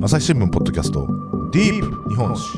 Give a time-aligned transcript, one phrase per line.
[0.00, 1.08] 朝日新聞ポッドキャスト
[1.50, 2.56] ディープ日本史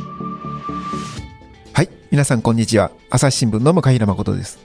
[1.72, 1.88] はい。
[2.10, 2.90] 皆さん、こんにちは。
[3.08, 4.58] 朝日新聞の向平誠です。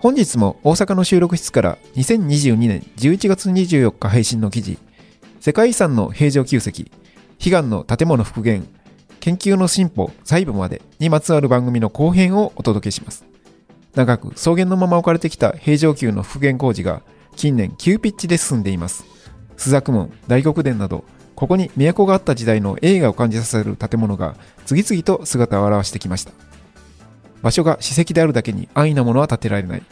[0.00, 4.76] 本日も大阪の収録室から2022年11月24日配信の記事、
[5.38, 6.82] 世界遺産の平城宮跡、
[7.38, 8.66] 悲願の建物復元、
[9.20, 13.24] 研究の進歩、細部までにまつわる番組の後編をお届けします。
[13.94, 17.02] 長く草原のまま置かれてきた平城宮の復元工事が
[17.36, 19.04] 近年急ピッチで進んでいます。
[19.56, 21.04] 朱雀門、大黒殿など、
[21.36, 26.32] ここに都があった時代の栄華を感じさせる建物が次々と姿を現してきました。
[27.42, 29.82] 場所が史跡であるだけに安易なものは建てられない。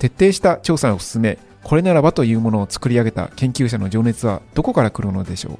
[0.00, 5.58] 徹底した調査を進め、これならばというものを作り上げた研究者の情熱はどこから来るのでしょう。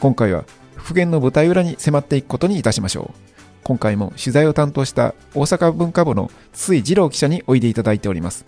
[0.00, 0.44] 今回は
[0.76, 3.28] 復元の舞台裏に迫っていくことにいたしましょう。
[3.64, 8.44] 今回も取材を担当した大阪文化部の筒井二郎記者においでいただいております。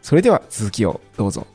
[0.00, 1.46] それでは続きをどうぞ。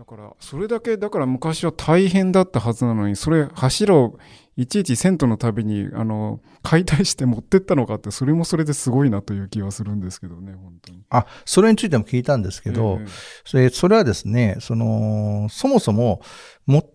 [0.00, 4.18] だから、それだけ、だから昔は大変だったはずなのに、それ、柱を
[4.56, 11.04] いちいち銭湯のたびに、あの、解体して持ってったのかって、それもそれですごいなという気はするんですけどね、本当に。
[11.10, 13.06] あ、それについても聞いたんですけど、ええ
[13.44, 16.22] それそれはですね、その、そもそも、
[16.64, 16.88] も、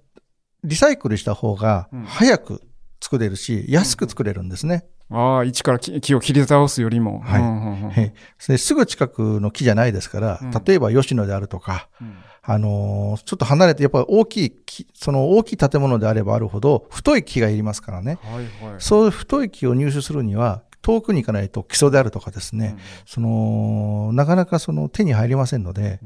[0.64, 2.62] リサイクルした方がうん早く
[3.06, 4.88] 作れるし、安く作れるんですね。
[5.12, 7.20] ああ、一から木木を切り倒すよりも。
[7.20, 8.16] はいうんうんうんへ
[8.48, 18.18] ですぐ近くの木じゃないですから、うん例えば吉野であるとか、うんあのーちょっと離れて、やっぱり大きい木、その大きい建物であればあるほど、太い木がいりますからね。
[18.24, 18.82] はいはい。
[18.82, 22.76] そういう太い木を入手するには、遠くに行かないと基礎であるとかですね、
[23.06, 26.00] その、なかなかその手に入りませんので、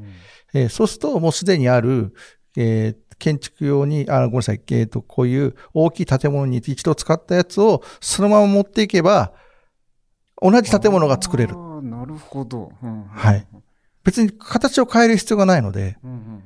[0.52, 2.14] えーそうするともうすでにある、
[2.56, 9.32] えー建築用に、あ、ごめんなさい、えーと、こういう大きい建物に一度使ったやつをそのまま持っていけば、
[10.42, 11.54] 同じ建物が作れる。
[11.82, 12.72] なるほど。
[12.82, 13.46] うんはい。
[14.02, 16.40] 別に形を変える必要がないので、うんうんうんうん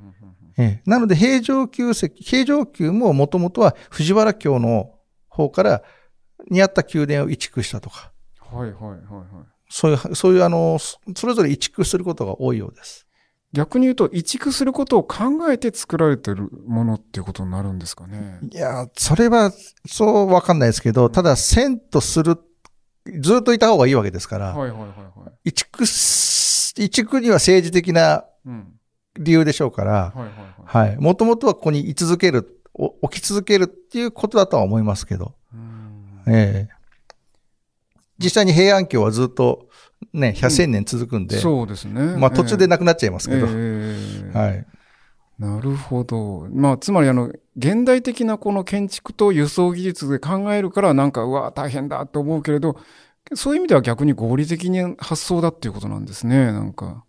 [0.57, 4.93] えーなので平城宮跡、平城宮ももともとは藤原京の
[5.29, 5.83] 方から
[6.51, 9.55] にあった宮殿を移築したとか、はいはいはいはい。
[9.69, 13.04] そういう、そういうあの、そそれぞれ移築することが多いようです。
[13.55, 18.41] 逆に言うと、移築することを考えて作られてるものっていうことになるんですかね。
[18.51, 19.53] いや、それは、
[19.87, 22.37] そうわかんないですけど、ただ、遷とする、
[23.21, 25.51] ずっといた方がいいわけですから、はいはいはいはい。
[25.51, 28.75] 移築す、移築には政治的なうん。
[29.17, 30.29] 理由でしょうから、はいはい
[30.75, 30.89] はい。
[30.89, 30.97] はい。
[30.97, 36.75] もともとはここに居続ける、お置き続けるっていうことだとは思いますけど、うんええ
[38.19, 39.69] 実際に平安京はずっと
[40.13, 42.17] ね、100年続くんで、そうですね。
[42.17, 43.97] まあ途中でなくなっちゃいますけど、え
[44.35, 44.67] え はい。
[45.39, 46.47] なるほど。
[46.53, 52.77] まあ、つまり、あの、現代的なこの建築と輸送技術で考えるから、なんか、うわ、大変だと思うけれど、
[53.35, 57.05] そういう意味では逆に合理的に発想だっていうことなんですね、なんか。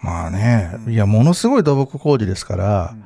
[0.00, 2.96] まあね、いや、ものすごい土木工事ですから、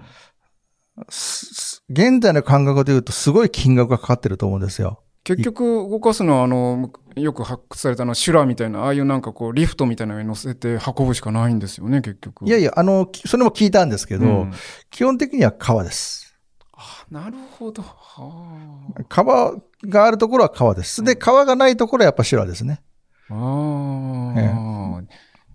[1.09, 5.03] す現代の感覚で言うとすごい金額がかかってると思うんですよ。
[5.23, 12.47] 結局、動かすのは、あの、よく発掘されたのは、シュラみたいな、ああいうなんかこう、リフトみたいなのに乗せて運ぶしかないんですよね、結局。
[12.47, 14.53] いやいや、あの、きそれも聞いたんですけど、うん
[14.91, 16.35] 基本的には川です。
[16.73, 17.83] あなるほど。
[17.83, 19.55] は川
[19.85, 21.03] があるところは川です。
[21.05, 22.81] で、川がないところはやっぱ修羅ですね。
[23.29, 23.35] あ。
[23.35, 25.03] ああ。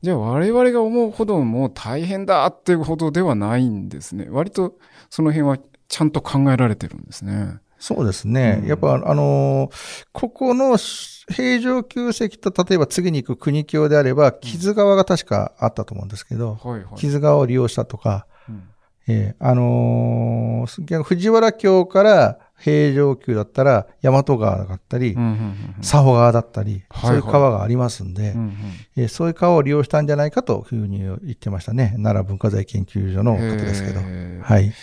[0.01, 4.27] じゃあ我々が思うほどもう大変だっていうほどではないんですね。
[4.29, 4.77] 割と
[5.09, 7.57] その辺はちゃんと考えられてるんですね。
[7.88, 8.62] そうですね。
[8.63, 16.96] うんやっぱ、あのーここの平城宮跡と例えば次に行く国境であれば、木津川が確かあったと思うんですけど、はいはい。
[16.96, 18.63] 木津川を利用したとか、うん
[19.07, 28.53] ええあのー藤原京から平城宮だったら、大和川だったり、うんうんうんうん佐保川だったり、はいそういう川がありますんで、うんうん
[28.96, 31.90] えーそういう川を利用したんじゃないかというふうに言ってましたね。
[31.97, 34.00] 奈良文化財研究所の方ですけど。
[34.41, 34.73] はい。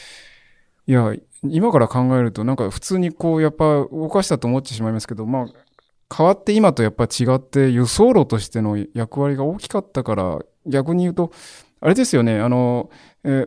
[0.87, 5.47] いや、今から考えると、なんか普通にこう、やっぱ動かしたと思ってしまいますけど、まあ、
[6.15, 11.33] 変わって今とやっぱ違って、輸送路としての役割が大きかったから、逆に言うと、
[11.81, 12.91] あれですよね、あの、
[13.25, 13.47] え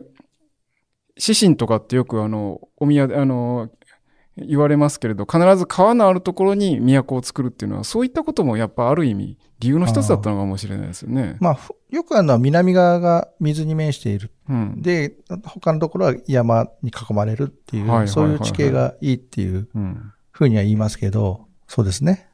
[1.16, 3.70] 指針とかってよくあの、お宮で、あの、
[4.36, 11.36] 言われますけれど、必ず川のあるところに都を作るっていうのは、そういったこともやっぱある意味、理由の一つだったのかもしれないですよね。
[11.40, 14.30] まあ、ふよくあるのは南側が水に面している。
[14.48, 14.82] うん。
[14.82, 20.12] で、他のところは山に囲まれるっていう、はいはいはいはいそういう地形がいいっていううん。
[20.30, 22.28] ふうには言いますけど、そうですね。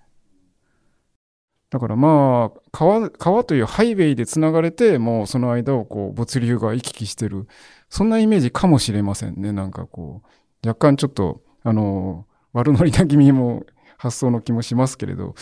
[1.71, 7.47] だからまあ、川、川というハイウェイで繋がれて、もうその間をこう、物流が行き来してる。
[7.89, 9.53] そんなイメージかもしれませんね。
[9.53, 10.23] なんかこ
[10.65, 13.65] う、若干ちょっと、あの、悪ノリな気味も
[13.97, 15.35] 発想の気もしますけれど、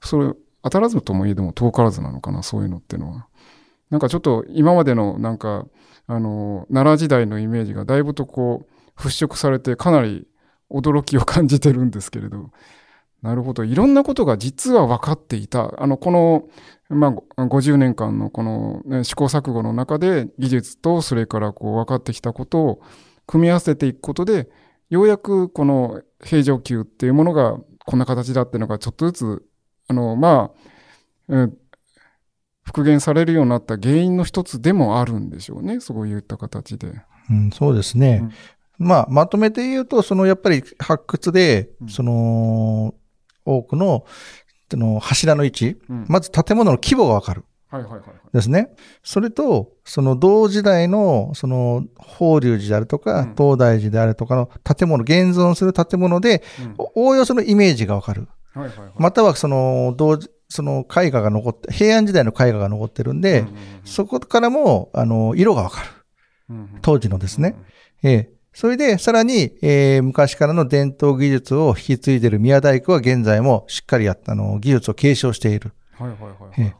[0.00, 3.26] それ、当たらずともいえども遠からずなのかな、そういうのってのは。
[3.90, 5.66] なんかちょっと今までのなんか、
[6.06, 10.26] あの、奈良時代のイメージがだいぶとこう、払拭されてかなり
[10.70, 12.50] 驚きを感じてるんですけれど、
[13.20, 13.64] なるほど。
[13.64, 15.74] いろんなことが実は分かっていた。
[15.78, 16.44] あの、この、
[16.88, 22.80] まあ、50年間のこの、ね、試行錯誤の中で技術とそれからこう分かってきたことを
[23.26, 24.48] 組み合わせていくことで、
[24.90, 29.42] ようやくこの平常級っていうものがこんな形だっていうのがちょっとずつ、
[29.88, 30.60] あの、まあ、
[31.28, 31.56] うん、
[32.64, 35.80] 復元されるようになった原因の一つでもあるんでしょうね。
[35.80, 36.92] そういった形で。
[37.30, 38.28] うん、そうですね。
[38.78, 42.94] うん、まあ、まとめて言うと、そのやっぱり発掘で、その、
[43.44, 44.04] 多くの、
[44.72, 47.44] の柱の位置、うん、まず建物の規模がわかる。
[47.70, 48.02] はいはいはい。
[48.32, 48.70] ですね。
[49.02, 56.42] それと、その同時代の、その、法隆寺であるとか、うん、東大寺であるとかの建物、現存する建物で、
[56.94, 58.28] おおよそのイメージがわかる。
[58.54, 65.88] はいはいはい、または、その、同時、その絵画が残って、平安時代の絵画が残ってるんで、うんうんうん、そこからも、あの、色がわかる。
[66.50, 67.56] うんうん、当時のですね。
[68.02, 75.72] ええそれで、さらに、えー、昔からの伝統技術を引き継いでいる宮大工は現在もしっかりやった、あの、技術を継承している。
[75.98, 76.74] はいはいはいはい、はい、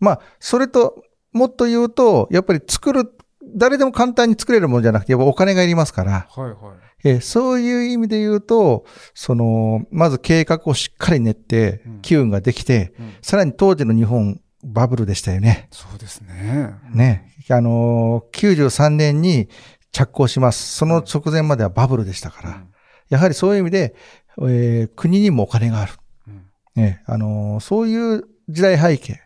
[0.00, 1.02] まあ、それと、
[1.32, 3.10] もっと言うと、やっぱり作る、
[3.56, 6.26] 誰でも簡単に作れるものじゃなくて、やっぱお金がいりますから。
[6.28, 6.87] はいはい。
[7.04, 8.84] えー、そういう意味で言うと、
[9.14, 15.68] その、まず計画をしっかり練って、機運ができて、うんうん、さらに当時の日本、バブルでしたよね。
[15.70, 16.74] そうですね。
[16.92, 17.32] ね。
[17.48, 19.48] あのー、93年に
[19.92, 20.76] 着工します。
[20.76, 22.68] その直前まではバブルでしたから、うん、
[23.08, 23.94] やはりそういう意味で、
[24.38, 25.92] えー、国にもお金がある。
[26.26, 26.42] うん、
[26.74, 29.20] ね、あのー、そういう時代背景。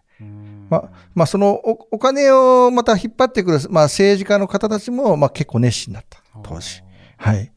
[0.69, 6.83] まあ、まあ、そのおお金をまた引っ張ってくる、まあ、政治家の方たちも、まあ、結構熱心だった、当時。
[7.19, 7.52] はい。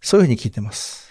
[0.00, 1.08] そういうふうに聞いてます。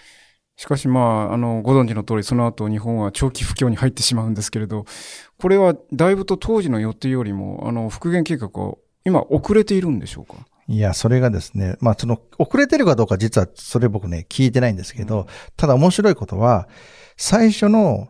[0.56, 4.86] しかし、まあ、あの、ご存知の通り、その後日本は長期不況に入ってしまうんですけれど、
[5.38, 8.74] これはだいぶと当時の予定よりも、あの、復元計画は
[9.04, 10.34] 今遅れているんでしょうか？
[10.66, 15.26] いや、それがですね、まあ、その、遅れてるかどうか実はそれ僕ね、聞いてないんですけど、うん、
[15.56, 16.68] ただ面白いことは、
[17.16, 18.08] 最初の、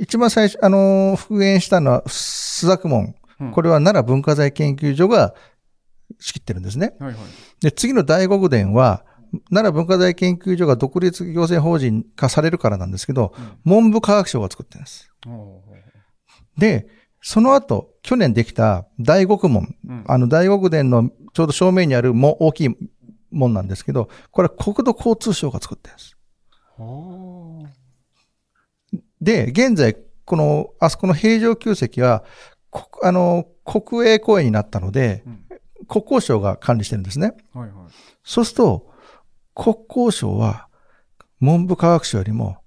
[0.00, 3.14] 一番最初、あの復元したのは、朱雀門。
[3.40, 5.34] うん、これは奈良文化財研究所が
[6.18, 6.96] 仕切ってるんですね。
[6.98, 7.16] はいはい、
[7.60, 9.04] で、次の大極殿は、
[9.50, 15.10] 奈良文化財研究所が独立行政法人化されるからなんですけど、うん、文部科学省が作ってるんです。
[16.56, 16.86] で、
[17.20, 22.76] その後、去年できた大極門、うん、あの大極殿のちょうど正面にあるも大きい
[23.30, 26.16] 門なんですけど、これは国土交通省が作ってるんです。
[29.20, 32.24] で、現在、この、あそこの平城宮跡は、
[33.02, 35.44] あの、国営公園になったので、うん、
[35.86, 37.32] 国交省が管理してるんですね。
[37.54, 37.92] はいはい、
[38.22, 38.93] そうすると、
[39.54, 40.68] 国交省は
[41.40, 42.58] 文部科学省よりも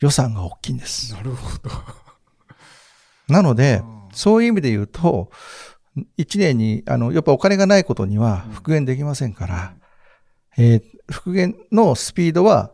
[0.00, 1.14] 予算が大きいんです。
[1.14, 1.70] なるほど。
[3.28, 5.30] なので、そういう意味で言うと、
[6.16, 9.74] 一年に、あの、やっぱお金がないことには復元できませんから、
[10.58, 12.72] うん、えー、復元のスピードは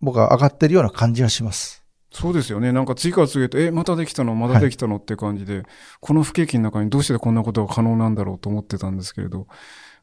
[0.00, 1.84] 僕は上がってるような感じがします。
[2.10, 2.72] そうですよね。
[2.72, 4.34] なんか次から次へと、え、またできたの？
[4.34, 4.96] またできたの？
[4.96, 5.66] って感じで、はい、
[6.00, 9.46] この不景気の中にどうしてこんなことが可能なんだろうと思ってたんですけれど、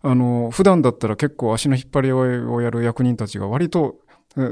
[0.04, 4.00] あの、普段だったら結構足の引っ張りをやる役人たちが割と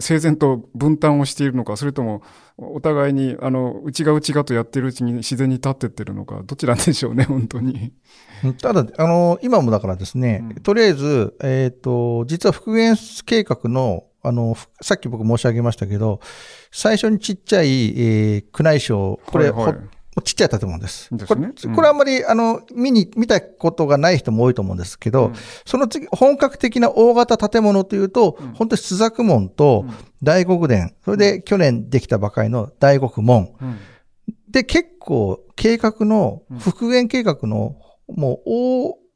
[0.02, 2.22] 整然と分担をしているのか、それとも
[2.58, 7.94] お互いに、あの、内が内がとやってるうちに自然に立ってってるのか、どちらでしょうね、 本当に。
[8.62, 16.20] ただ、あの、今もだからですね、うん、とりあえず、えっ、ー、と、実は復元計画の、あの、さっき僕申し上げましたけど、
[16.72, 21.10] 最初にちっちゃい、えー、宮内省、これ、はいはいちっちゃい建物です。
[21.16, 25.34] ですね、これこれあんまり、あの、見に、見たことがない人も多いと思うんですけど、うん、
[25.66, 29.86] その次、本格的な大型建物というと、うん、本当に朱雀門と
[30.24, 33.54] 大極殿、それで去年できたばかりの大極門。
[33.62, 33.78] うん、
[34.50, 37.76] で、結構、計画の、復元計画の、
[38.08, 38.50] もう、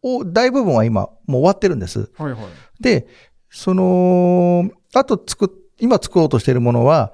[0.04, 2.12] 大、大部分は今、もう終わってるんです。
[2.18, 2.40] はいはい、
[2.80, 3.08] で、
[3.50, 7.12] その、あと作っ今作ろうとしているものは、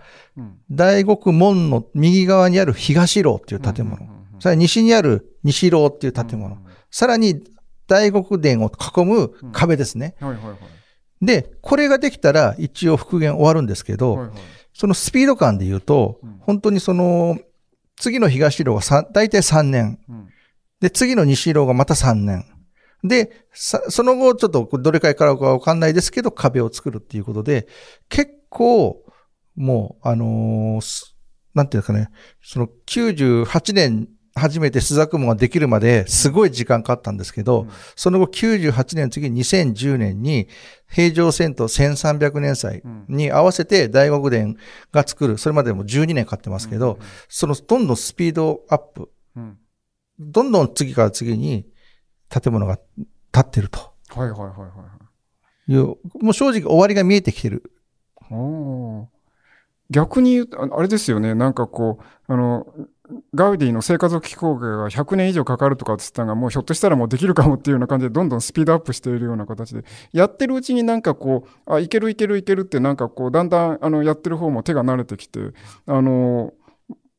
[0.70, 3.98] 大極門の右側にある東楼っていう建物。
[4.40, 6.58] さらに西にある西楼っていう建物。
[6.92, 7.42] さらに
[7.88, 10.16] 大極殿を囲む壁ですね。
[11.20, 14.32] で、これができたら一応復元終わるんですけど、
[14.72, 17.40] そのスピード感で言うと、本当にその、
[17.98, 20.00] 次の東楼が大体3年。
[20.80, 22.46] で、次の西楼がまた3年。
[23.04, 27.68] で、その後、ちょっとどれくらいからかわかんないですけど、壁を作るっていうことで、
[28.10, 29.04] 結構、
[29.56, 31.14] もう、あのー、
[31.54, 32.10] なんていうんですかね、
[32.42, 40.48] その98年初めて朱雀門ができるまですごい時間かかったんですけど、うん、その後98年次2010年に
[40.88, 44.56] 平城戦闘1300年祭に合わせて大極殿
[44.92, 49.12] が作る、それまでも12年かかってますけど、うん、そのどんどんスピードアップ。
[50.20, 51.66] どんどん次から次に
[52.30, 52.78] 建物が
[53.32, 53.80] 建ってると。
[54.10, 54.68] はいはいはいは
[55.68, 55.72] い。
[55.72, 55.86] いう、
[56.22, 57.72] もう正直終わりが見えてきてる。
[59.90, 62.68] 逆に言うと、あれですよね、なんかこう、あの、
[63.34, 69.84] ガウディの生活を機構が100年以上かかるとかって言ったのが、もうひょっとしたらもうできるかもっていうような感じで、どんどんスピードアップしているような形で、
[70.14, 75.40] やってるうちになんかこう、あ、いけるいけるいけるって、なんかこう、だんだん、あの、やってる方も手が慣れてきて、
[75.88, 76.54] あの、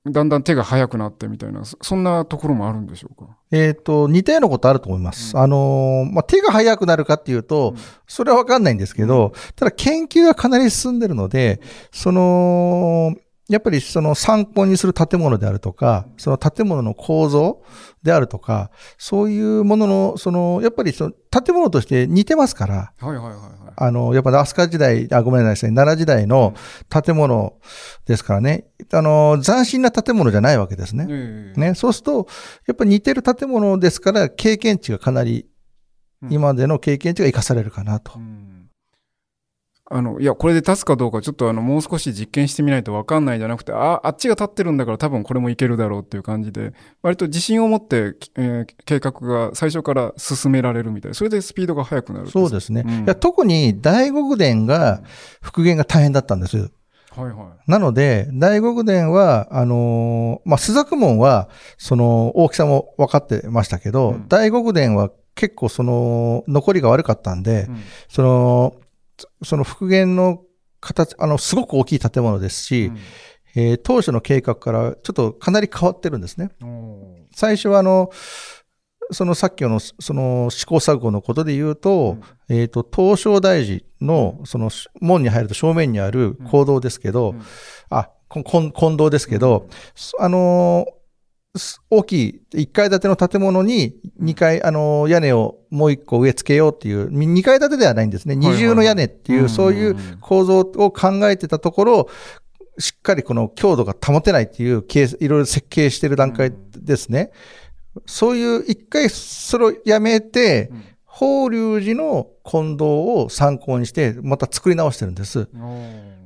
[0.07, 3.37] だんだん手が速くなってみたいな、そそんなところもあるんでしょうか？
[3.50, 5.37] えっ、と、似たようなことあると思います。
[5.37, 7.75] あのーまあ、手が速くなるかっていうと、
[8.07, 11.61] それはわかんないんですけど、ただ研究がかなり進んでるので、
[11.92, 13.14] その、
[13.50, 17.62] やっぱりその参考にする建物であるとか、その建物の構造
[18.00, 23.73] であるとか、そういうものの、その、やっぱりその建物として似てますから、はいはいはいはい。
[23.76, 26.54] あの、やっぱ飛鳥時代、あ、ごめんなさい、奈良時代の
[26.88, 27.54] 建物
[28.07, 31.07] ですからね、あの、斬新な建物じゃないわけですね。
[31.11, 32.28] ええね、そうすると、
[32.69, 35.47] やっぱり似てる建物ですから、経験値がかなり、
[36.23, 38.12] うん今までの経験値が生かされるかなと。
[38.16, 38.39] うん
[39.92, 51.14] あの、いや、これで立つかどうか、ちょっとあの、もう少し実験してみないとわかんないじゃなくて、あ、あっちが立ってるんだから多分これもいけるだろうっていう感じで、割と自信を持って、えー計画が最初から進められるみたい。
[51.14, 52.30] それでスピードが速くなる。
[52.30, 52.85] そうですね。
[52.87, 55.02] うんいや特に大極殿が
[55.42, 56.56] 復元が大変だったんです。
[56.56, 67.54] はいはなので、大極殿は、あのーまあ、朱雀門は、その、大きさも分かってましたけど、うん大極殿は結構その、残りが悪かったんで、い。
[67.64, 68.75] うんその、
[69.43, 70.43] その復元の
[70.81, 72.93] 形、あの、すごく大きい建物ですし、
[73.57, 76.50] えー当初の計画からちょっとかなり変わってるんですね。
[77.35, 78.11] 最初はあの、
[79.12, 87.43] そのさっきの、その試行錯誤のことで言うと、えっ、と、東照大寺の、その門に入ると正面にある講堂ですけど、うん。
[87.91, 91.00] あ、こ金金堂ですけど、そあのーす
[91.90, 98.37] 大きい1階建ての建物に2階、あのー屋根をもう1個植え付けようっていう、2階建てではないんですね。
[98.37, 102.09] 二重の屋根っていう、うんそういう構造を考えてたところ、
[102.78, 107.30] しっかりこの強度が保てないっていういろいろ設計してる段階ですね。
[108.07, 115.49] そういう一回それをやめて、うん法隆寺の金堂を参考にして、また作り直してるんです。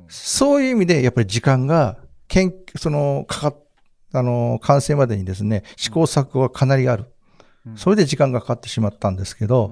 [0.07, 1.97] そういう意味で、やっぱり時間が、
[2.29, 3.64] 研究、その、かかっ、
[4.17, 7.05] あの、完成までにですね、試行錯誤がかなりある。
[7.65, 7.77] うん。
[7.77, 9.71] それで時間がかかってしまったんですけど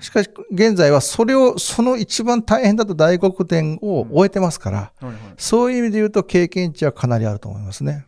[0.00, 4.92] しかし、現在はそれを、その一番大変だと大黒天を終えてますから、
[5.36, 8.06] そういう意味で言うと経験値はかなりあると思いますね。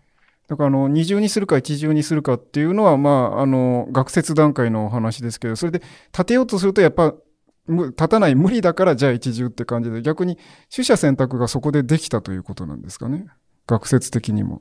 [0.49, 7.15] だからあの二重にするか一重にするかっていうのは、まあ、あの学説段階のお話ですけどそれで立てようとするとやっぱ
[7.67, 10.39] む立たない無理だからじゃあ一重って感じで逆に
[10.75, 13.27] 取捨選択がそこでできたということなんですかね。
[13.67, 14.61] 学説的にも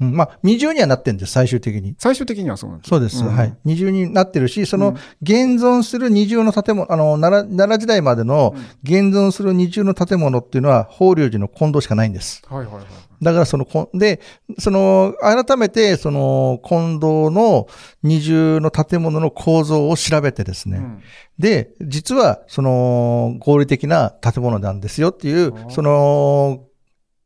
[0.00, 1.94] うん、まあ、二重にはなってるんです、最終的に。
[1.98, 3.24] 最終的にはそうなんですそうです。
[3.24, 3.56] うんはい。
[3.64, 12.42] 二重になってるし、そうのん現存する二重の建物、あの、奈良奈良時代までの現存する二重の建物っていうのは、法隆寺の金堂しかないんです。
[12.48, 12.84] はいはいはい
[13.20, 14.20] だからそので、
[14.58, 17.66] その、改めて、その、金堂の
[18.02, 20.78] 二重の建物の構造を調べてですね。
[20.78, 21.02] うん
[21.38, 26.64] で、実は、その、合理的な建物なんですよっていうその、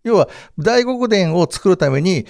[0.05, 2.27] 要は、大極殿を作るために、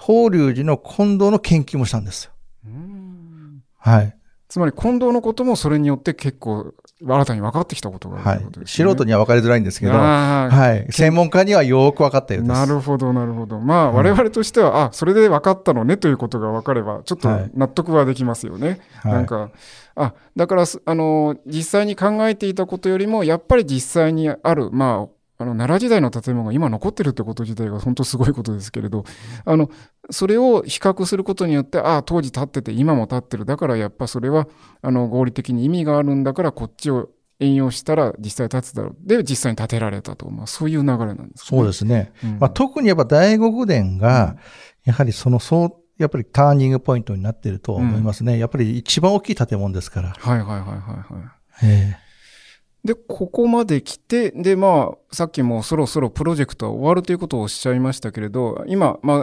[0.00, 2.32] 法隆寺の金堂の研究もしたんですよ。
[2.66, 4.16] うんはい。
[4.48, 6.72] つまり近藤のこともそれによって結構
[7.06, 8.60] 新たに分かってきたことがあはいるということ。
[8.60, 10.92] ですね、素人には分かりづらいんですけど、はい。
[10.92, 12.52] 専門家にはよく分かったようです。
[12.52, 13.60] なるほど、なるほど。
[13.60, 18.80] まあ、我々としては、あ、それで分かったのねということが分かれば、ちょっとはい納得はできますよね。
[19.02, 19.50] はいなんか、
[19.96, 29.04] あ、だからす、あの、実際に考えていたことよりも、やっぱり実際にある、まあ、あの奈良時代の建物が今残ってるってこと自体が本当すごいことですけれど、
[29.46, 29.70] あの、
[30.10, 33.46] それを比較することによって、ああ、当時建ってて今も建ってる。
[33.46, 34.48] だからやっぱそれは、
[34.82, 38.96] あの、合理的に意味があるんだから、こっちを援用したら実際建つだろう。
[39.00, 40.28] で、実際に建てられたと。
[40.28, 41.32] まあ、そういう流れなんですかね。
[41.38, 42.12] そうですね。
[42.22, 44.36] うんまあ、特にやっぱ大極殿が、
[44.84, 48.38] やはりその、そう、やっぱりターニングポイントになっていると思いますね。
[48.38, 50.14] やっぱり一番大きい建物ですから。
[50.18, 51.40] はいはいはいはいはい。
[51.62, 51.96] え
[52.84, 59.20] で、ここまで来て、で、まあ、さっきもそろそろプロジェクトは終わるということをおっしゃいましたけれど、今、まあ、え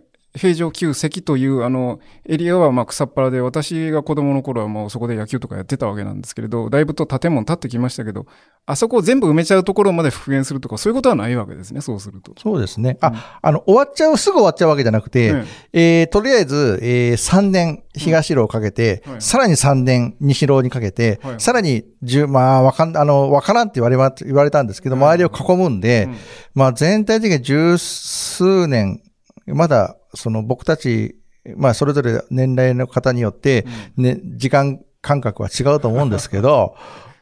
[0.00, 0.02] ー
[0.36, 8.26] 平城旧関というあのエリアはまあ草っ腹で私が子供の頃はもうそこで野球とかやってたわけなんですけれどだいぶと建物建ってきましたけど
[8.66, 12.32] あそこを全部埋めちゃうところまで復元するとかそういうことはないわけですねそうすると。
[12.40, 12.98] そうですね。
[13.00, 16.02] あ、あの、終わっちゃう、すぐ終わっちゃうわけじゃなくて、ねえ。
[16.04, 19.12] ーとりあえず、えー3年東路をかけて、うん。
[19.12, 19.22] はい。
[19.22, 21.40] さらに3年西路にかけて、はい。
[21.40, 25.02] さらに10、まあ、わかん、あの、わからんって言われま、言われたんですけど、うん。
[25.02, 26.16] 周りを囲むんで、うん。
[26.54, 29.00] まあ、全体的に十数年、
[29.46, 31.16] まだ、その僕たち
[31.54, 36.74] まあ、それぞれ年齢の方によって、ね、時間感覚は違うと思うんですけど、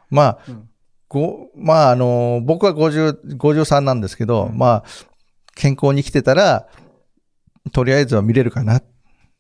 [0.09, 0.69] まあ、うん
[1.15, 4.85] ご、まあ、あの、僕は50、53なんですけど、うんまあ、
[5.55, 6.67] 健康に生きてたら、
[7.73, 8.83] とりあえずは見れるかな。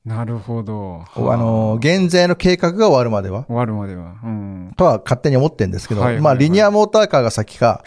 [0.04, 1.04] なるほど。
[1.14, 3.44] あの、減税の計画が終わるまでは。
[3.46, 4.16] 終わるまでは。
[4.22, 4.72] うん。
[4.76, 7.82] とは勝手に思ってるんですけど、はいはいはいまあ、リニアモーターカーが先か、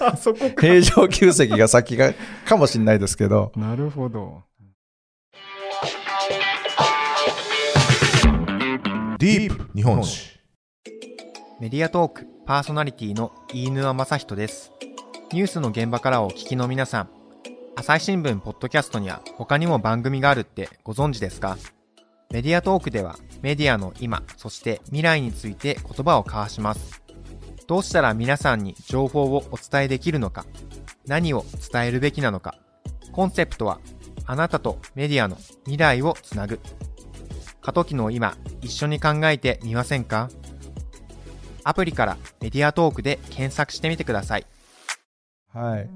[0.00, 0.60] あ、 そこか。
[0.60, 2.12] 平常級席が先か、
[2.44, 4.42] かもしれないですけど、なるほど。
[9.20, 10.38] ディープ日本史
[11.58, 14.70] メディアトークパーソナリティの飯沼正人です。
[15.32, 17.08] ニュースの現場からお聞きの皆さん、
[17.74, 21.58] 朝日新聞ポッドキャストには他にも番組があるってご存知ですか？
[22.30, 27.02] メディアトークではメディアの今、そして未来について言葉を交わします。
[27.66, 30.46] どうしたら皆さんに情報をお伝えできるのか、
[31.08, 32.54] 何を伝えるべきなのか、
[33.10, 33.80] コンセプトは
[34.26, 35.34] あなたとメディアの
[35.64, 36.60] 未来をつなぐ。
[37.68, 40.30] 過渡期の今、一緒に考えてみませんか？
[41.64, 44.46] アプリからメディアトークで検索してみてください。
[45.52, 45.90] はい。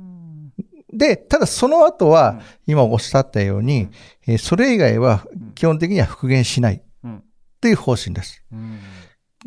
[0.93, 3.89] で、ただその後は、うん今おっしゃったように、
[4.27, 7.25] えーそれ以外は基本的には復元しないうん。
[7.63, 8.45] という方針です。
[8.53, 8.79] うん。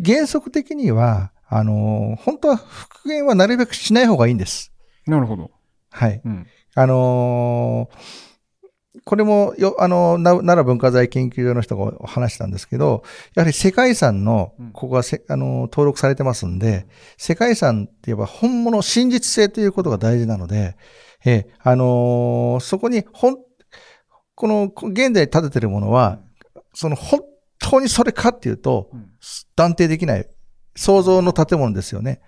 [0.04, 4.74] 原則的には、あのー本当は復元はなるべくしない方がいいんです。
[5.06, 5.52] なるほど。
[5.92, 6.22] はい。
[6.26, 6.48] うん。
[6.74, 8.35] あのー
[9.06, 13.04] これもよ、あの奈良文化財研究所の人が話したんですけど、
[13.36, 20.76] やはり世界遺産のうん、ここがせ、あのー登録されてますんで、世界遺産って言えば本物、真実性ということが大事なので、
[21.24, 23.38] えーあのーそこに、ほん、
[24.34, 26.20] この、現在建ててるものは、
[26.74, 27.22] その本
[27.60, 29.12] 当にそれかっていうと、うん
[29.56, 30.28] 断定できない、
[30.76, 32.22] 想像の建物ですよね。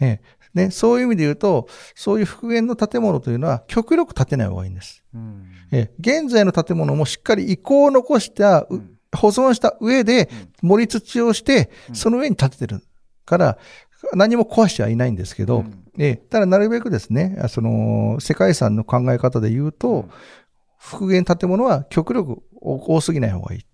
[0.00, 5.04] ええね、そういう意味で言うと、そういう復元の建物というのは極力建てない方がいいんです。
[5.14, 5.44] うん。
[5.72, 10.28] ええ現在の建物もしっかり遺構を残した、ううん保存した上で
[10.62, 12.82] 盛り土をして、その上に建ててる。
[13.24, 13.58] から、
[14.14, 15.84] 何も壊してはいないんですけど、うん。
[15.98, 20.08] ええただなるべくですね、その、世界遺産の考え方で言うと、
[20.78, 23.66] 復元建物は極力多すぎない方がいい。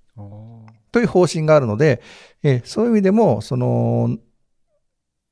[0.93, 2.01] という方針があるので、
[2.43, 4.17] えーそういう意味でも、その、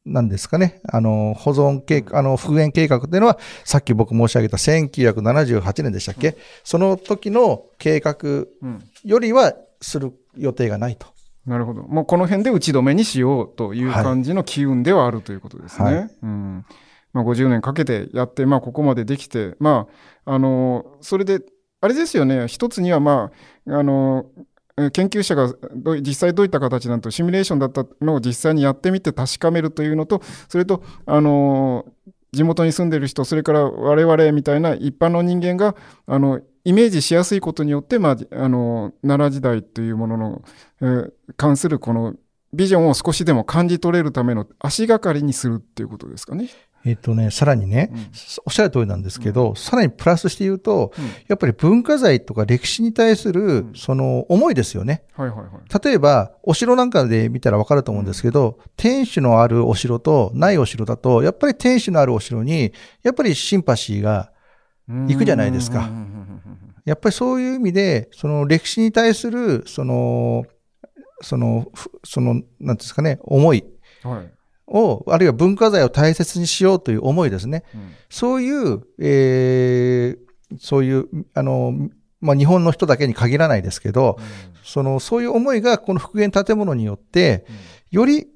[0.07, 8.83] なんですかね、あの、保存計画、あの、復元計画っていうのは、さっき僕申し上げた1978年でしたっけ、その時の計画うん。
[9.05, 11.07] よりはする予定がないと。
[11.47, 11.83] なるほど。
[11.83, 15.85] もうこの辺で打ち止めにしようという感じの機運ではあるということですね。
[15.85, 16.65] はいうん。
[17.13, 19.89] まあ、50年かけてやって、まあ、ここまでできて、ま
[20.25, 21.41] あ、あの、それで、
[21.81, 23.33] あれですよね、一つには、ま
[23.69, 24.45] あ、あの、えー
[24.91, 31.87] 研究者がど実際どういった形なんとシミュレーションだったのを実際にやってみて確かめるというのと、それと、あの
[32.33, 35.75] 地元に住んでる人、それから我々みたいな一般の人間が、
[36.07, 40.43] あの、イメージしやすいことによって、まあ、あの、奈良時代というものの、
[40.81, 42.15] えー関するこの
[42.53, 46.49] ビジョンを少しでも感じ取れるための足がかりにするっていうことですかね。
[46.85, 47.99] えっ、とね、さらにね、うん。
[48.47, 51.05] おっしゃる通りなんですけど、さらにプラスして言うと、うん。
[51.29, 53.73] やっぱり文化財とか歴史に対する、ん。
[53.75, 55.05] その思いですよね。
[55.15, 55.85] はいはいはい。
[55.85, 64.33] 例えば、お城なんかで見たらわかると思うんですけど、天守のあるお城とないお城だと、やっぱり天守のあるお城に、やっぱりシンパシーが、
[64.89, 65.81] 行くじゃないですか。
[65.81, 65.85] うん。
[65.87, 66.11] うんうん
[66.87, 70.45] やっぱりそういう意味で、その歴史に対する、その、
[71.21, 73.65] その、ふその、なんですかね、思い。
[74.05, 74.33] うんはい。
[74.71, 77.65] を、あるいは文化財を大切にしようという思いですね。
[77.75, 81.73] うんそういう、えーそういう、あの、
[82.21, 84.19] まあ、日本の人だけに限らないですけど、
[84.65, 87.47] その、そういう思いがこの復元建物によって、
[87.91, 88.27] より、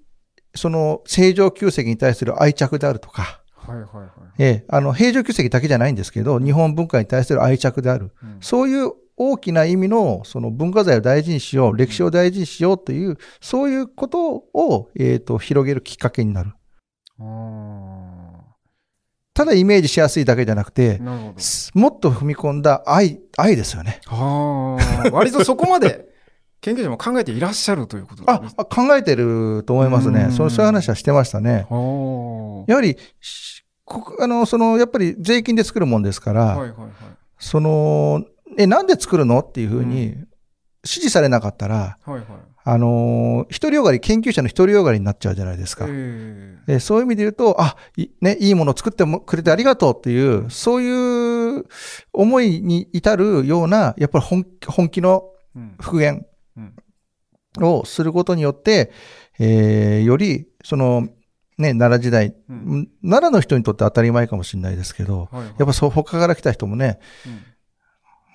[0.55, 4.09] その、正常旧石に対する愛着であるとか、はいはいはい。
[4.39, 8.13] ええあの、平常旧石だけじゃないんですけど、日本文化に対する愛着である。
[8.23, 16.53] うんそういう大きな意味の、その文化財を大事にしよう、歴史を大事にしようという、そういうことを、えっ、と、広げるきっかけになる。
[17.21, 18.41] あ
[19.35, 21.01] ただイメージしやすいだけじゃなくて
[21.75, 24.01] もっと踏み込んだ愛、愛ですよね。
[25.13, 26.09] 割とそこまで
[26.61, 30.27] 研究者も考えていらっしゃるということであすね。、あ考えてると思いますね。
[30.27, 31.67] うんそうそういう話はしてましたね。
[31.69, 32.97] やはり、
[34.21, 36.91] あの、その、やっぱり税金で作るもんですから、はいはいはい。
[37.39, 38.25] その、
[38.57, 39.41] え、なんで作るの？
[39.41, 40.29] っていうふうにう
[40.85, 42.25] 指示されなかったら、はいはい。
[42.67, 45.87] あのー、独りよがり、研究者の独りよがりになっちゃうじゃないですか。
[45.87, 51.65] えでそういう意味で言うと、あ、いね、いいものを作ってもくれてありがとうっていう、そういう
[52.15, 55.25] 思いに至るような、やっぱり本本気の
[55.81, 56.27] 復元
[56.57, 56.75] うん。
[57.61, 58.93] をすることによって、
[59.39, 61.09] えーより、その、
[61.59, 62.89] ね、奈良時代、うん。
[63.03, 65.47] 奈良の人にとって当たり前かもしれないですけど、はいはい。
[65.59, 67.43] やっぱそう、他から来た人もね、うん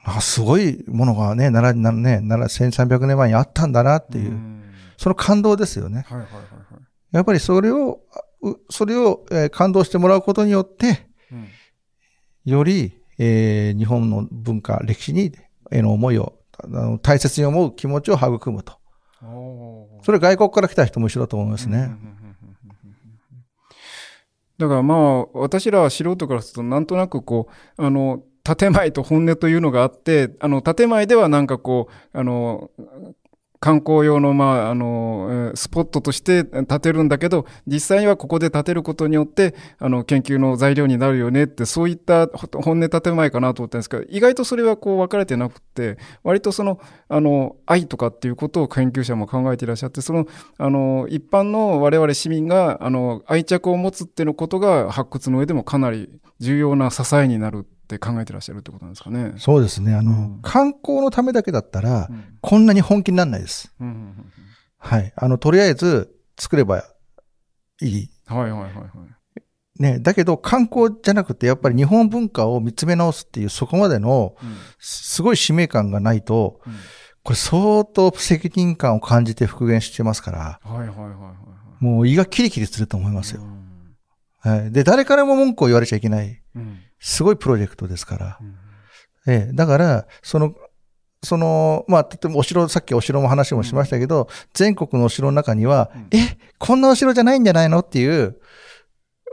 [0.03, 4.63] あすごいものがね、奈良にね、奈良1300年前にあったんだなっていう、ん
[4.97, 6.05] その感動ですよね。
[6.07, 6.81] はいはいはいはい。
[7.11, 8.01] やっぱりそれを、
[8.41, 11.47] うそれを、えー感動してもらうことによって、うん
[12.45, 15.33] より、えー日本の文化、歴史に、
[15.71, 16.33] への思いを、
[16.63, 18.79] あの大切に思う気持ちを育むと。
[20.01, 21.91] それ外国から来た人も一緒だと思いますね。
[24.57, 28.23] だからまあ、私ら素人からすると、なんとなくこう、あの、
[28.55, 32.71] 建前と本音というのがあって、あの、建前ではなんかこう、あの、
[33.59, 50.25] 観光用の、まあ、あの、スポットとして建てるんだけど、実際にはここで建てることによって、あの、研究の材料になるよねって、そういった本音建前かなと思ったんですけど、意外とそれはこう分かれてなくて、割とその、あの、愛とかっていうことを研究者も考えていらっしゃって、その、
[50.57, 56.09] あの、一般の我々市民が、あの、愛着を持つっていうことが発掘の上でもかなり
[56.39, 57.67] 重要な支えになる。
[57.95, 59.33] って考えてらっしゃるってことなんですかね。
[59.37, 59.95] そうですね。
[59.95, 63.73] あの、うん観光のためだけだったら、うんこんなに本気にならないです。
[63.79, 64.31] うんうんうん
[64.77, 65.11] はい。
[65.15, 66.83] あの、とりあえず作れば
[67.81, 68.09] いい。
[68.29, 69.81] うんはいはいはいはい。
[69.81, 69.99] ね。
[69.99, 76.73] だけど観光じゃなくて、やっぱり日本文化を見つめ直すっていう、そこまでのうんすすごい使命感がないと、うん
[77.21, 81.33] これ相当責任感を感じて復元してますから、はいはいはいはいは
[81.81, 81.83] い。
[81.83, 83.41] もう胃がキリキリすると思いますよ。
[83.41, 83.69] うん
[84.41, 84.71] はい。
[84.71, 86.41] で、誰からも文句を言われちゃいけない。
[86.55, 88.37] うんすごいプロジェクトですから。
[88.41, 88.55] うん。
[89.27, 90.53] ええ、だから、その、
[91.21, 96.07] その、まあ、例えばお城、さっきお城も話もしましたけど、全国のお城の中には、うん。
[96.11, 97.79] え、こんなお城じゃないんじゃないの？
[97.79, 98.37] っていう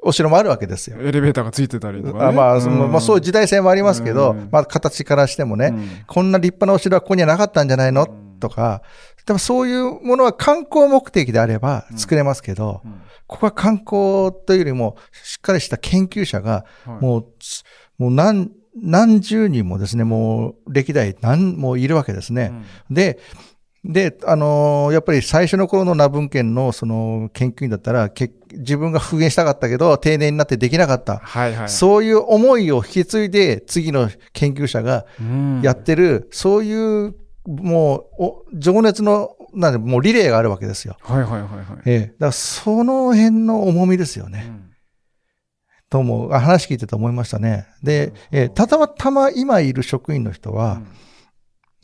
[0.03, 0.99] お城もあるわけですよ。
[1.01, 2.25] エレベーターがついてたりとか、ね。
[2.27, 4.49] あまあ、そのまあ、そういう時代性もありますけど、うん。
[4.51, 5.89] まあ、形からしてもね、うん。
[6.07, 8.05] こんな立派なお城はここにはなかったんじゃないの？
[8.05, 8.41] うん。
[8.41, 8.83] とか、
[9.25, 17.63] でもそういうものは観光目的であれば作れますけど、うんここは観光というよりも、しっかりした研究者が、はいもう、つ
[17.99, 22.53] もう何、何十人もですね、もう歴代何もいるわけですね。
[22.91, 23.19] で、
[23.85, 31.19] で、あのーやっぱり最初の頃の名文献のその研究員だったら、け自分が復元したかったけど、定年になってできなかった。
[31.19, 31.69] はいはい。
[31.69, 37.15] そういう思いを引き継いで、次の研究者がうんやってる、そういう、
[37.47, 40.97] もう、お情熱の、なんで、もうリレーがあるわけですよ。
[41.01, 41.83] はいはいはいはい。
[41.87, 42.01] ええ。
[42.01, 44.45] だから、その辺の重みですよね。
[44.49, 44.67] うん
[45.89, 46.33] と思う。
[46.35, 47.67] あ話聞いてて思いましたね。
[47.83, 50.81] で、えーたまたま今いる職員の人は、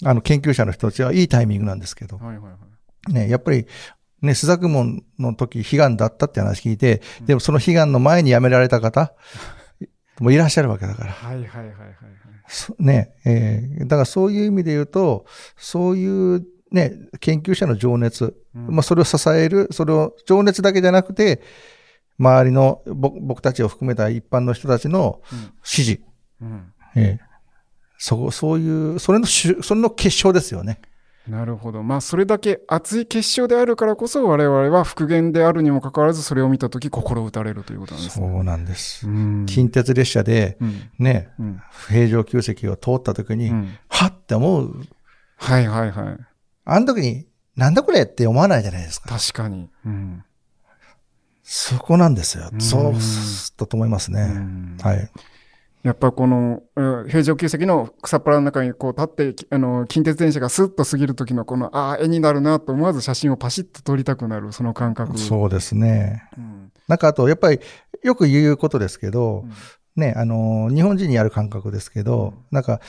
[0.05, 2.51] あの、研究者の人たちはいいタイミングなんですけど、はいはいは
[3.09, 3.13] い。
[3.13, 3.67] ね、やっぱり、
[4.21, 9.15] ね、朱雀門の時、悲願だったって話聞いて、うんでもその悲願の前に辞められた方
[10.21, 11.13] もいらっしゃるわけだから。
[11.13, 11.77] はいはいはいはいはい。
[12.49, 15.25] そね、えーだからそういう意味で言うと、
[15.57, 21.41] そういうね、研究者の情熱、うんまあそれを支える、それを情熱だけじゃなくて、
[22.19, 26.05] 周りの僕僕たちを含めた一般の人たちのうん支持、
[26.41, 27.33] うんええ
[27.99, 30.81] そそういう、それのそれの結晶ですよね。
[31.29, 31.83] なるほど。
[31.85, 38.29] まあ、それだけ熱い結晶であるからこそ、我々は復元であるにもかかわらず、それを見たとき、心打たれるということなんですね。
[38.29, 39.07] そうなんです。
[39.07, 44.83] うん近鉄列車で、うんね、うん平城宮跡を通った時に、うんはって思う。
[45.37, 46.19] はいはいはい。
[46.65, 49.11] あの時に、なんだこれって思わないじゃないですか。
[49.17, 49.71] 確かに。
[49.87, 50.25] うん
[51.45, 52.57] そこなんですよう。
[52.57, 52.95] んそう、
[53.59, 54.27] だと思いますうね。
[54.27, 55.11] んはい。
[55.83, 65.19] やっぱこの、うん平城宮跡の草っぱらの中にこう立って、きあの、近鉄電車がスッと過ぎる時のこの、ああ、絵になるなと思わず写真をパシッと撮りたくなる、その感覚。
[65.19, 66.23] そうですね。
[66.39, 66.73] うん。
[66.87, 67.61] なんかあと、やっぱり、
[68.05, 69.53] よく言うことですけどう、ん
[69.97, 72.81] ね、あの、日本人にある感覚ですけど、うんなんか、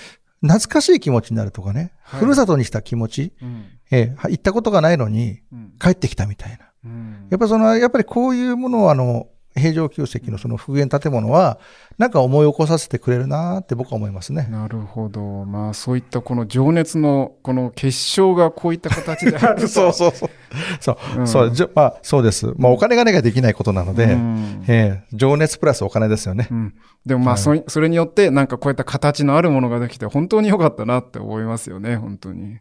[0.42, 6.58] 懐かしい気持ちになるとかね、はいふるさとにした気持ち、うんえ行ったことがないのにうん帰ってきたみたいな。
[6.86, 11.60] うんやっぱその、やっぱりこういうものをあの、平城宮跡のその復元建物は、
[11.98, 14.48] なんか思い起こさせてくれるなって僕は思いますね。
[14.50, 15.22] なるほど。
[15.46, 19.68] まあそういったこの情熱のこの結晶がこういった形であると。
[19.70, 20.30] そうそうそう。
[20.80, 22.54] そう、うんそう、じょまあそうです。
[22.58, 26.48] まあお金がなきゃできないことなので、うんええ情熱プラスお金ですよね。
[26.50, 26.74] うん
[27.06, 32.60] でもまあそれそれによってなんかこういった形のあるものができて本当に良かったなって思いますよね、本当に。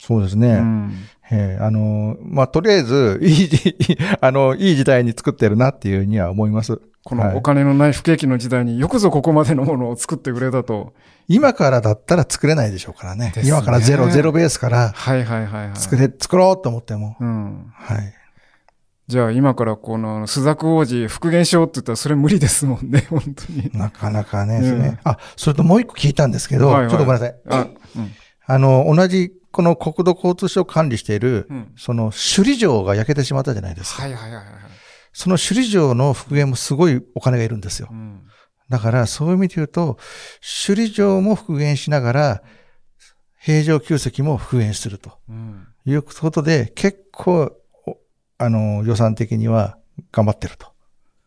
[0.00, 0.54] そうですね。
[0.54, 0.94] うん
[1.32, 3.76] ええあの、まあとりあえず、 いいじ、
[4.20, 6.80] あの、いい時代に作ってるなっていうには思います。
[7.04, 10.92] こはいのお金のない不景気の時代によくぞここまでのものを作ってくれたと。
[11.28, 13.32] 今からだったら作れないでしょうからね。
[13.36, 15.76] ね今からゼロ、ゼロベースからはいはいはいはい。
[15.76, 17.16] 作れ、作ろうと思っても。
[17.20, 17.66] うん。
[17.72, 18.12] はい。
[19.06, 23.70] じゃあ今からこの朱雀王子復元しようって言ったらそれ無理ですもんね、 本当に。
[23.72, 27.36] なかなかね、うんあ、それともう一個聞いたんですけど、はいはいちょっとごめんなさい。
[27.48, 28.10] あ、うん。
[28.46, 31.72] あの、同じ、この国土交通省管理している、うん。
[31.76, 34.02] その首里城が焼けてしまったじゃないですか。
[34.02, 34.54] はいはいはいはいはい。
[35.12, 37.94] その首里城の復元もすごいお金がいるんですよう。
[37.94, 38.22] ん。
[38.68, 39.98] だからそういう意味で言うと、
[40.66, 42.42] 首里城も復元しながら、
[43.40, 47.96] 平城宮跡も復元するとうんいうことで、結構、お
[48.38, 49.78] あの、予算的には
[50.12, 50.68] 頑張ってると。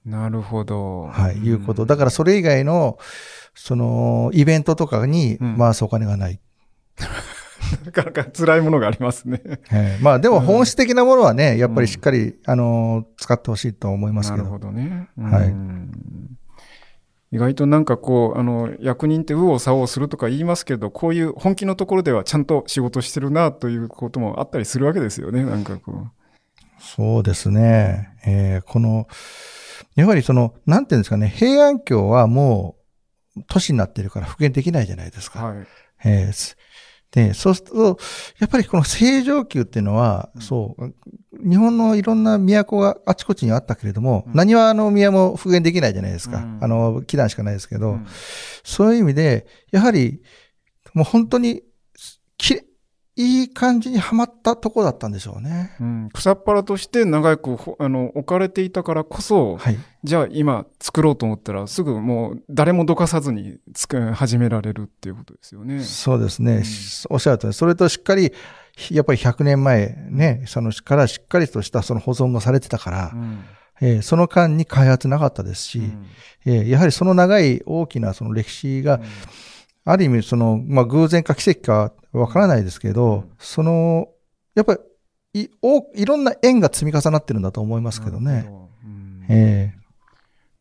[0.05, 1.07] なるほど。
[1.07, 1.85] はい、いうこと。
[1.85, 2.97] だかからそれ以外の、
[3.55, 6.39] その、イベントとかにうん回すお金がない。
[7.79, 9.41] ら、なかなか辛いものがありますね。
[9.71, 14.43] ええまあでも本質的なものはね、やっぱりしっかり、あの、使ってほしいと思いますけど。
[14.43, 15.09] なるほどね。
[15.17, 15.91] はいうん
[17.33, 26.11] 意外となんかこう、あの、役人って右往左往するとか言いますけど、こういう本気のところではちゃんと仕事してるなということもあったりするわけですよね、なんかこう。
[26.79, 28.09] そうですね。
[28.23, 29.07] えーこの、
[29.95, 32.75] やはりその、なんていうんですかね、平安京はも
[33.35, 35.43] う都市になってるから復元できないじゃないですか。
[35.43, 35.65] はい。
[36.05, 36.55] えーす
[37.13, 37.97] で、そうすると、
[38.39, 40.93] やっぱりこの正常宮っていうのは、そう、
[41.47, 44.33] 日本のいろんな都があちこちにあったけれども、うん。
[44.33, 46.37] 何はの宮も復元できないじゃないですか。
[46.37, 46.57] うん。
[46.59, 48.07] あの、祈願しかないですけど、うん。
[48.63, 50.23] そういう意味で、やはり、
[50.95, 51.61] もう本当に、
[52.39, 52.65] きれ
[53.15, 55.75] いい感じにはまったとこだったんでしょうね。
[55.79, 59.77] うん、草っぱらとして長くほあの置かれていたからこそ、はい。
[60.03, 65.83] じゃあ今作ろうと思ったらすぐもう誰もどかさずにつく始められるっていうことですよね。
[65.83, 66.55] そうですね。
[66.55, 66.63] うん
[67.09, 68.33] おっしゃるとり、それとしっかり、
[68.89, 73.43] やっぱり100年前ね、そのからしっかりとしたその保存がされてたから、うん
[73.81, 76.05] えーその間に開発なかったですし、うん
[76.45, 78.99] えーやはりその長い大きなその歴史が、
[79.85, 84.07] ある意味その、まあ、偶然か奇跡かわからないですけど、うんその、
[84.55, 84.75] やっぱ
[85.33, 88.45] りいおいろんな縁が積み重なってるんだと思いますけどね。
[88.47, 89.73] どうんえ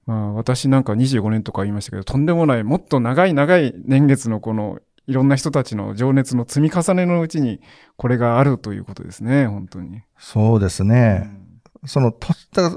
[0.07, 7.61] まあ、私なんか25年とか言いましたけど、とんでもない、もっと長い長い年月のこの、いろんな人たちの情熱の積み重ねのうちに、
[7.97, 9.99] これがあるということですね、本当に。
[9.99, 11.19] ーそうですうね。
[11.19, 12.29] んその、と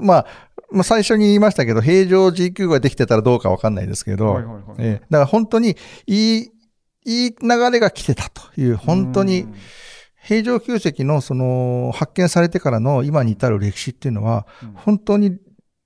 [0.02, 0.26] まあ、
[0.72, 5.76] まあ、最初に言いましたけど、平常 GQ ができてたらどうかわかんないですけど、はいはいはいえーだから本当に
[6.06, 6.50] いい、
[7.04, 9.54] いい流れが来てたという、本当にうん
[10.26, 15.38] 平常宮跡のその発見されてからの今に至る歴史っていうのは、うん本当に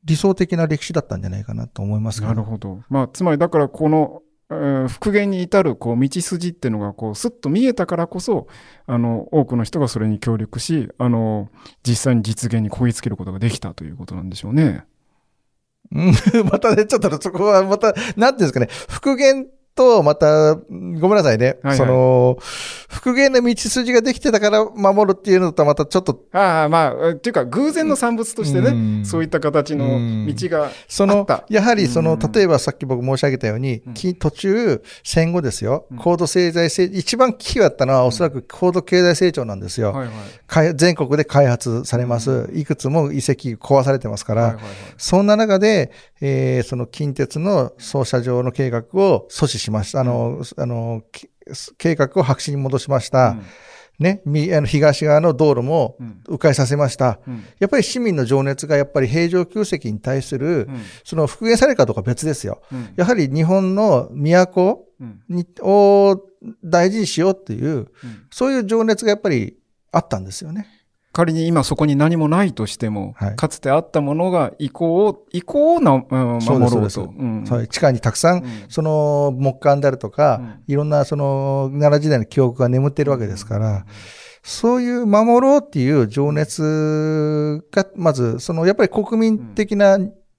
[0.03, 2.33] 理想的な歴史だったんじゃないかなと思いますけど。
[2.33, 2.81] なるほど。
[2.88, 4.30] まあ、つまりだからこの、えー
[4.89, 8.49] 復元に至るこう道筋っていうのがこうスッと見えたからこそ
[8.87, 11.49] あの多くの人がそれに協力しあの
[11.85, 14.85] 実際に実現にこぎつけることができたということなんでしょうね。
[16.51, 19.47] またね、ちょっとそこはまた、なんていうんですかね、復元
[19.81, 21.77] と、また、ごめんなさいね、はいはい。
[21.79, 22.37] その、
[22.90, 29.07] 復元の道筋ができてたから守るっていうのとはまたちょっと、ああまあえっていうか偶然の産物としてね、うん。
[29.07, 29.87] そういった形の
[30.27, 32.33] 道がそのあった、やはりその、うん。
[32.33, 33.95] 例えばさっき僕申し上げたように、うん。
[33.95, 35.87] き途中、戦後ですよ。
[35.90, 39.93] うん、高度経済成、一番危機があったのはおそらく高度経済成長なんですよ。
[39.93, 40.14] はいはい。
[40.47, 42.51] 開全国で開発されます。
[42.53, 44.73] いくつも遺跡壊されてますから、はいはいはい。
[44.99, 45.90] そんな中で、
[46.21, 50.00] えーその近鉄の操車場の計画を阻止しました。
[50.00, 51.28] あの、あの、き
[51.78, 53.37] 計画を白紙に戻しました。
[54.00, 57.20] ね、みあの東側の道路もうん迂回させました。
[57.28, 62.62] うんやっぱり市民の情熱がやっぱり平城宮跡に対する、うんその復元されるかどうかは別ですよ。
[62.72, 66.18] うんやはり日本の都うんにを
[66.64, 67.88] 大事にしようっていう、うん
[68.30, 69.59] そういう情熱がやっぱり
[69.92, 70.66] あったんですよね。
[71.12, 73.37] 仮に今そこに何もないとしても、はい。
[73.37, 77.14] かつてあったものが移行を、移行をな、うんそうですそう守ろうと。
[77.18, 77.46] うん。
[77.46, 78.51] そう地下にたくさん、うん。
[78.68, 80.55] その木簡であるとか、うん。
[80.68, 83.87] いろんなその奈良時代の記憶が眠っているわけですから、
[84.42, 89.99] そういう守ろうっていう情熱が、まず、そのやっぱり国民的な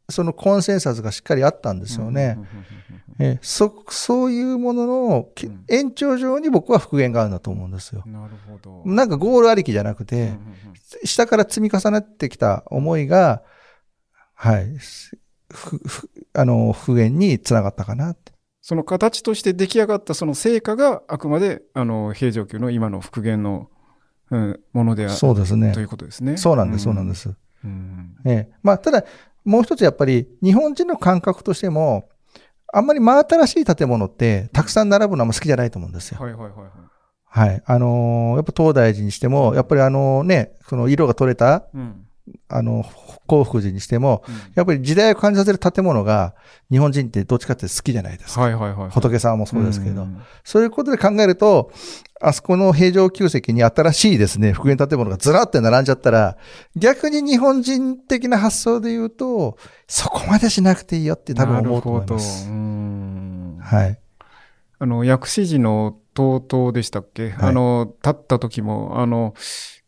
[0.10, 2.38] そのコンセンサスがしっかりあったんですよね。
[3.19, 5.30] えそそういうものの
[5.67, 8.04] 延長上に僕は復元があるんだと思うんですよ。
[8.06, 8.84] なるほど。
[8.86, 10.36] なんかゴールありきじゃなくて、うんうんうん
[11.06, 13.43] 下から積み重なってきた思いが、
[14.34, 14.76] はい、
[15.50, 18.34] ふふあの復元につながったかなって。
[18.62, 23.69] その形として出来上がったその成果があくまであの平城宮の今の復元の、
[24.30, 25.86] うん、ものであるそうですねとい。
[25.86, 26.36] うことですね。
[26.36, 27.34] そうなんです、そうなんです。
[27.63, 28.15] うん。
[28.26, 29.04] ええまあ、ただ、
[29.43, 32.10] もう一つやっぱり、日本人の感覚としても、
[32.73, 36.19] あんまり真新しい建物って、たくさん並ぶのはあんま好きじゃないと思うんですよ。
[36.21, 36.69] はいはいはいはい。
[37.25, 37.63] はい。
[37.65, 42.05] あのーやっぱ東大寺にしても、やっぱりあのね、その色が取れた、うん。
[42.47, 42.86] あの、
[43.27, 46.36] 興福寺にしても、うんやっぱり時代を感じさせる建物が、
[46.69, 48.41] 日本人ってどっちかって好きじゃないですか。
[48.41, 48.89] はいはいはい。
[48.89, 50.03] 仏さんもそうですけど。
[50.03, 51.71] んそういうことで考えると、
[52.21, 56.38] あそこの平城宮跡に新しいですね、復元建物がずらって並んじゃったら、
[56.75, 59.57] 逆に日本人的な発想で言うと、
[59.88, 62.45] そこまでしなくていいよって多分思うと思います。
[62.45, 63.99] なるほどうんはい。
[64.79, 69.34] あの、薬師寺の東東でしたっけ、はいあの、立った時も、あの、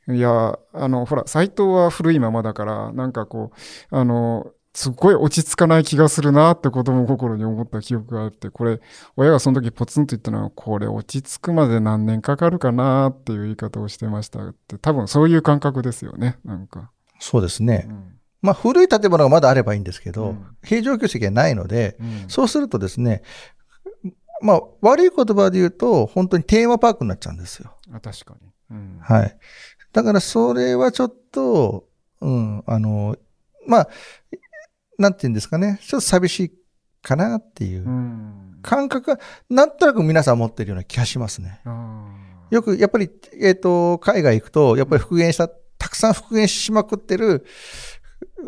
[0.09, 3.51] いや、あの、ほら、斎藤は古いままだから、なんかこ
[3.91, 8.81] う、あの、すっごい落ち着かない気がするなって子供心に思った記憶があって、これ、
[9.15, 16.91] 親がその時ポツンと言ったのは、これ落ち着くまで何年かかるかなっていう言い方をしてましたって、多分そういう感覚ですよね、なんか。
[17.19, 17.85] そうですね。
[17.87, 18.13] うん
[18.43, 23.21] まあ、古い建物がまだあればいいんですけど、うん平常級席がないので、うんそうするとですね、
[24.41, 27.73] まあ、悪い言葉で言うと、本当にテーマパークになっちゃうんですよ。
[27.93, 28.49] あ確かに。
[28.71, 29.37] うんはい。
[29.93, 31.85] だから、それはちょっと、
[32.21, 33.15] うん、あの、
[33.67, 33.89] まあ、
[34.97, 36.51] なんて言うんですかね、ちょっと寂しい
[37.01, 37.85] かなっていう。
[37.85, 38.59] うん。
[38.61, 41.61] 感覚が、なんとなく皆さん持ってるような気がしますね。
[41.65, 42.07] あ
[42.49, 47.45] よく、やっぱり、えっ、と、海外行くと、やっぱり復元した、たくさん復元しまくってる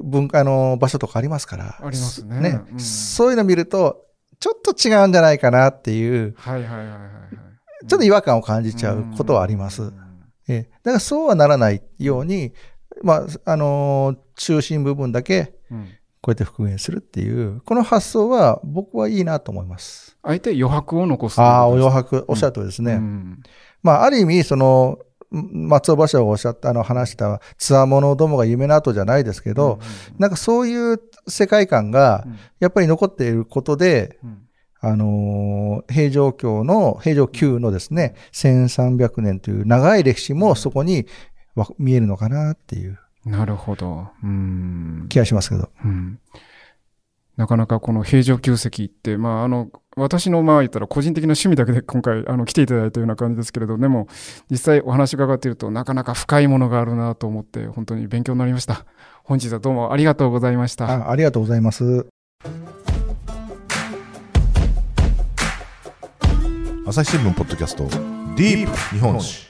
[0.04, 1.76] 文化の場所とかありますから。
[1.80, 2.62] ありますね。
[2.72, 2.80] うん。
[2.80, 4.06] そういうの見ると、
[4.40, 7.08] ちょっと違うんじゃないかなっていう、ーはいはいはいはいは
[7.84, 7.88] い。
[7.88, 9.84] ちょっと違和感を感じちゃうことはあります。
[9.84, 9.90] うん。
[9.90, 10.05] え
[10.48, 12.54] えだからそうはならないように、
[13.04, 15.88] まあ、あのー中心部分だけうん。
[16.26, 20.18] こうやって復元するっていう、この発想は僕はいいなと思います。
[20.24, 22.94] あえて余白を残すああ、お余白白、おっしゃるとりですね。
[22.94, 23.44] うん。
[23.84, 24.98] まあ、ある意味、その、
[25.30, 29.78] 松尾芭蕉がおっしゃった、あの、話した、つわものどもが夢の後じゃないですけど、
[30.18, 34.45] なんかそういう世界観がうん、やっぱり残っていることで、うん
[34.88, 41.06] あのー平城京の、平城宮のですね、1300年という長い歴史もそこに
[41.56, 44.08] わ見えるのかなっていうなるほど。
[44.24, 45.70] うん気がしますけど。
[45.84, 46.20] うん
[47.38, 54.08] なかなかこの平城宮跡って、まあ、あの、私のまあ言ったら個人的な趣味だけで今回あの来ていただいたような感じですけれど、でも
[54.50, 58.86] 実際お話伺っているとなかなか深いものがあるなと思って本当に勉強になりました。
[59.24, 60.86] 本日はどうもありがとうございました。
[60.86, 62.08] あありがとうございます。
[66.96, 67.84] 朝日新聞ポッドキャスト
[68.38, 69.48] ディープ日本史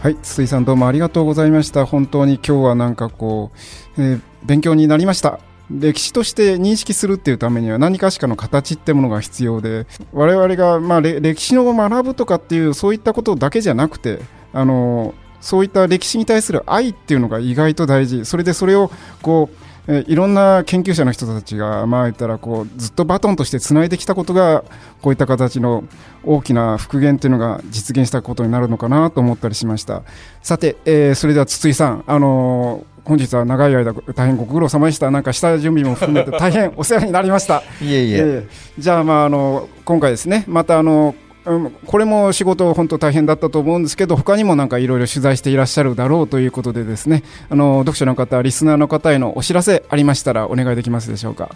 [0.00, 1.86] はい、筒井さんどうもありがとうございました。
[1.86, 3.52] 本当に今日はなんかこ
[3.96, 5.38] う、えー勉強になりました。
[5.70, 14.18] 歴史として認識するっていうためには何かしかの形ってものが必要で、我々がまあ歴史の学ぶとかっていうそういったことだけじゃなくて、
[14.52, 18.24] あのそういった歴史に対する愛っていうのが意外と大事。
[18.24, 18.90] それでそれを
[19.22, 19.56] こう
[19.88, 24.62] えーいろんな研究者の人たちが、まあ言ったらこう、ずっとバトンとしてつないできたことが、
[25.00, 25.84] こういった形の
[26.24, 30.02] 大きな復元っていうのが実現したことになるのかなと思ったりしました。
[30.42, 35.10] さて、えーそれでは筒井さん、あのー本日は長い間大変ご苦労様でした。
[35.10, 37.64] なんか下準備も含めて大変お世話になりました。
[37.82, 38.16] いえいえ。
[38.16, 51.50] ええじゃあ、まあ、あの今回ですね、またあの、うんこれも仕事、本当大変だったと思うんですけど、他にもなんかいろいろ取材していらっしゃるだろうということで、ですねあの読者の方、リスナーの方へのお知らせありましたら、お願いできますでしょうか。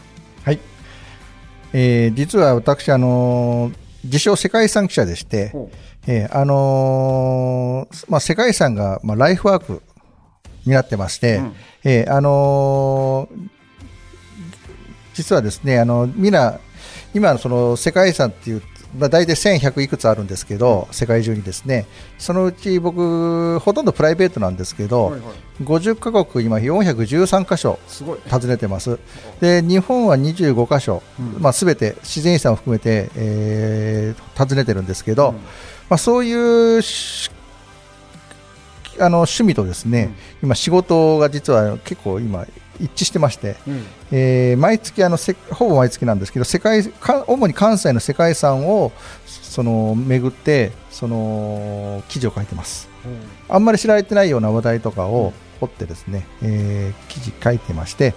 [0.45, 0.59] はい。
[1.73, 5.53] えー実は私、あのー自称世界遺産記者でして、
[6.07, 9.83] えーあのーまあ、世界遺産が、まあ、ライフワーク
[10.65, 11.53] になってまして、うん
[11.85, 13.49] えーあのー
[15.15, 16.61] 実はですね、あの、みんな、
[17.15, 18.63] 今、その世界遺産っていう、
[18.99, 21.87] まあ、大体1100いくつあるんですけど、世界中にですね、
[22.19, 25.27] そのうち僕、ほとんどプライベートなんですけど、はいは
[25.61, 25.65] い。
[25.65, 28.19] 50カ国、今413箇所すごい。
[28.31, 28.99] 訪ねてます。
[29.41, 31.43] で、日本は25箇所、うん。
[31.43, 35.35] まあ、全て自然遺産を含めて、えー訪ねてるんですけど、うん。
[35.35, 35.41] ま
[35.91, 37.31] あ、そういうし
[38.99, 42.47] あの趣味とですね、今仕事が実は結構今
[42.81, 43.85] 一致してまして、うん。
[44.13, 48.93] えー毎月あのせほぼ毎月なんですけど世界か主に関西の世界遺産を
[49.27, 52.89] その巡ってその記事を書いてます。
[53.49, 58.15] あんまり知られてないような話題とかを掘ってですね、えー記事書いてまして、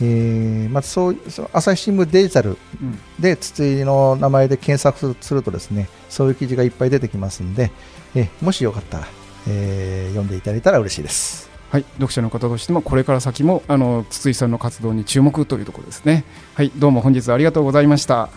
[0.00, 2.98] えーまずそうその朝日新聞デジタルうん。
[3.18, 7.70] で筒井の名前で検索するとですねそういう記事がいっぱい出てきますんで、
[8.14, 9.08] えーもしよかったら、
[9.48, 11.55] えー読んでいただいたら嬉しいです。
[11.76, 16.24] はい、読者の方としてもこれから先もあの筒井さんの活動に注目というところですね。
[16.54, 18.30] はい、どうも本日はありがとうございました。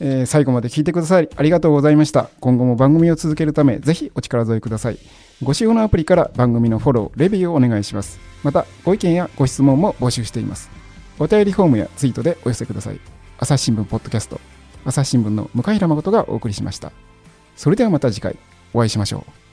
[0.00, 2.28] えー最後まで聞いてくださりありがとうございました。
[2.40, 4.98] 今後も番組を続けるためぜひお力添えください。
[5.42, 8.20] ご使用のアプリから番組のフォロー、レビューをお願いします。
[8.42, 10.68] またご意見やご質問も募集しています。
[11.18, 13.00] お便りフォームやツイートでお寄せください。
[13.38, 14.38] 朝日新聞ポッドキャスト、
[14.84, 16.92] 朝日新聞の向平誠がお送りしました。
[17.56, 18.36] それではまた次回
[18.74, 19.47] お会いしましょう。